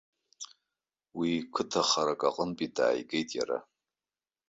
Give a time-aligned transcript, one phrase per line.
[1.17, 3.57] Уи қыҭа харак аҟынтәи дааигеит иара.